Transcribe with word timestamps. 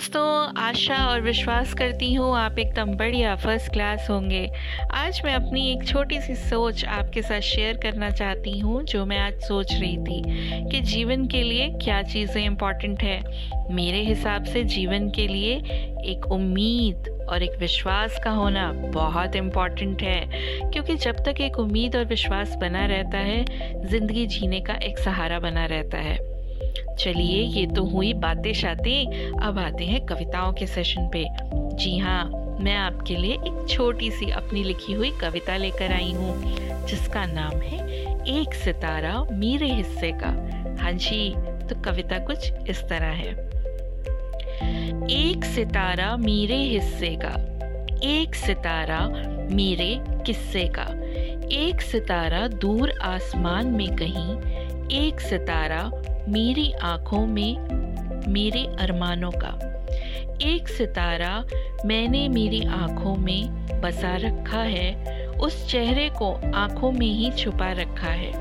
दोस्तों, 0.00 0.52
आशा 0.56 0.96
और 1.06 1.20
विश्वास 1.20 1.72
करती 1.74 2.12
हूँ 2.14 2.36
आप 2.36 2.58
एकदम 2.58 2.92
बढ़िया 2.96 3.34
फ़र्स्ट 3.36 3.70
क्लास 3.72 4.06
होंगे। 4.10 4.48
आज 4.92 5.20
मैं 5.24 5.34
अपनी 5.34 5.66
एक 5.72 5.86
छोटी 5.88 6.20
सी 6.20 6.34
सोच 6.34 6.84
आपके 6.84 7.22
साथ 7.22 7.40
शेयर 7.40 7.76
करना 7.76 8.08
चाहती 8.10 8.58
हूँ, 8.58 8.82
जो 8.84 9.04
मैं 9.06 9.18
आज 9.18 9.40
सोच 9.40 9.72
रही 9.72 9.96
थी 9.98 10.70
कि 10.70 10.80
जीवन 10.82 11.26
के 11.26 11.42
लिए 11.42 11.68
क्या 11.82 12.02
चीज़ें 12.02 12.42
इंपॉर्टेंट 12.44 13.02
है। 13.02 13.20
मेरे 13.74 14.02
हिसाब 14.04 14.44
से 14.44 14.64
जीवन 14.66 15.10
के 15.10 15.26
लिए 15.28 15.54
एक 16.12 16.26
उम्मीद 16.32 17.08
और 17.28 17.42
एक 17.42 17.58
विश्वास 17.60 18.18
का 18.24 18.30
होना 18.30 18.72
बहुत 18.94 19.36
इंपॉर्टेंट 19.36 20.02
है, 20.02 20.20
क्योंकि 20.72 20.96
जब 20.96 21.24
तक 21.24 21.40
एक 21.40 21.58
उम्मीद 21.58 21.96
और 21.96 22.04
विश्वास 22.06 22.56
बना 22.56 22.86
रहता 22.86 23.18
है, 23.18 23.44
ज़िंदगी 23.86 24.26
जीने 24.28 24.60
का 24.60 24.74
एक 24.82 24.98
सहारा 24.98 25.40
बना 25.40 25.66
रहता 25.66 25.98
है। 25.98 26.29
चलिए, 26.98 27.42
ये 27.42 27.66
तो 27.66 27.84
हुई 27.84 28.12
बातें 28.14 28.52
शातें। 28.52 29.30
अब 29.38 29.58
आते 29.58 29.84
हैं 29.84 30.04
कविताओं 30.06 30.52
के 30.52 30.66
सेशन 30.66 31.08
पे। 31.08 31.24
जी 31.76 31.96
हाँ 31.98 32.24
मैं 32.60 32.74
आपके 32.76 33.16
लिए 33.16 33.34
एक 33.34 33.66
छोटी 33.68 34.10
सी 34.10 34.30
अपनी 34.30 34.62
लिखी 34.64 34.92
हुई 34.92 35.10
कविता 35.10 35.56
लेकर 35.56 35.92
आई 35.92 36.12
हूँ, 36.12 36.86
जिसका 36.86 37.24
नाम 37.26 37.60
है 37.60 37.78
एक 38.30 38.54
सितारा 38.54 39.22
मेरे 39.32 39.66
हिस्से 39.66 40.10
का। 40.14 40.28
हाँ 40.82 40.92
जी 40.92 41.30
तो 41.68 41.80
कविता 41.82 42.18
कुछ 42.18 42.52
इस 42.68 42.82
तरह 42.82 43.12
है। 43.14 43.32
एक 45.10 45.44
सितारा 45.44 46.16
मेरे 46.16 46.56
हिस्से 46.56 47.16
का, 47.22 47.34
एक 48.04 48.34
सितारा 48.34 49.00
मेरे 49.54 49.94
किस्से 50.26 50.64
का। 50.68 50.86
एक 51.52 51.80
सितारा 51.80 52.46
दूर 52.48 52.90
आसमान 53.02 53.66
में 53.66 53.88
कहीं, 53.96 54.36
एक 54.98 55.20
सितारा 55.20 55.90
मेरी 56.28 56.72
आँखों 56.72 57.26
में, 57.26 57.56
मेरे 58.32 58.66
अरमानों 58.80 59.30
का। 59.30 59.66
एक 60.42 60.68
सितारा 60.68 61.44
मैंने 61.86 62.28
मेरी 62.28 62.64
आँखों 62.64 63.16
में 63.16 63.66
बसा 63.80 64.16
रखा 64.16 64.58
है, 64.58 65.26
उस 65.26 65.68
चेहरे 65.68 66.10
को 66.10 66.52
आँखों 66.54 66.92
में 66.92 67.06
ही 67.06 67.30
छुपा 67.30 67.72
रखा 67.72 68.08
है। 68.08 68.32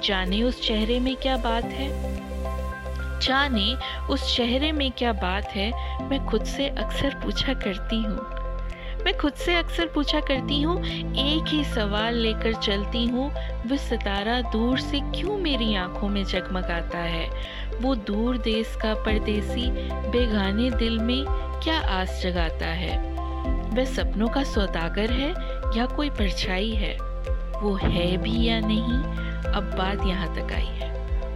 जाने 0.00 0.42
उस 0.42 0.66
चेहरे 0.66 1.00
में 1.00 1.16
क्या 1.16 1.36
बात 1.36 1.64
है? 1.64 2.14
जाने 3.20 3.74
उस 4.10 4.36
चेहरे 4.36 4.72
में 4.72 4.90
क्या 4.90 5.12
बात 5.12 5.48
है, 5.48 5.72
मैं 6.08 6.26
खुद 6.26 6.44
से 6.44 6.68
अक्सर 6.68 7.14
पूछा 7.14 7.54
करती 7.54 8.02
हूँ। 8.02 8.43
मैं 9.02 9.18
खुद 9.18 9.32
से 9.32 9.54
अक्सर 9.54 9.86
पूछा 9.86 10.20
करती 10.20 10.62
हूँ, 10.62 10.84
एक 11.16 11.44
ही 11.48 11.64
सवाल 11.64 12.14
लेकर 12.14 12.52
चलती 12.52 13.06
हूँ, 13.06 13.30
वह 13.66 13.76
सितारा 13.76 14.40
दूर 14.40 14.78
से 14.78 15.00
क्यों 15.00 15.36
मेरी 15.38 15.74
आँखों 15.74 16.08
में 16.08 16.24
जगमगाता 16.24 16.98
है? 16.98 17.30
वो 17.82 17.94
दूर 17.94 18.38
देश 18.38 18.76
का 18.82 18.94
परदेसी, 18.94 19.70
बेगाने 20.10 20.70
दिल 20.70 20.98
में 20.98 21.24
क्या 21.64 21.80
आस 21.80 22.20
जगाता 22.22 22.66
है? 22.66 23.14
वह 23.70 23.84
सपनों 23.84 24.28
का 24.28 24.42
सौदागर 24.42 25.10
है 25.10 25.30
या 25.78 25.86
कोई 25.86 26.10
परछाई 26.10 26.70
है? 26.70 26.96
वो 27.60 27.74
है 27.74 28.16
भी 28.16 28.44
या 28.44 28.60
नहीं? 28.60 29.02
अब 29.52 29.74
बात 29.78 30.06
यहाँ 30.06 30.34
तक 30.34 30.52
आई 30.52 30.66
है। 30.66 30.94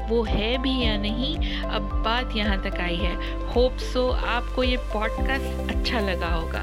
वो 0.09 0.23
है 0.23 0.59
भी 0.59 0.85
या 0.85 0.97
नहीं? 0.97 1.61
अब 1.63 1.83
बात 1.83 2.37
यहाँ 2.37 2.63
तक 2.63 2.81
आई 2.81 2.97
है। 2.97 3.15
होप 3.47 3.77
सो 3.77 4.09
आपको 4.09 4.63
ये 4.63 4.77
पॉडकास्ट 4.77 5.77
अच्छा 5.77 6.01
लगा 6.01 6.29
होगा। 6.29 6.63